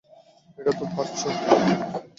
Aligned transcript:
এই 0.57 0.63
তো 0.69 0.85
পারছো! 0.95 1.27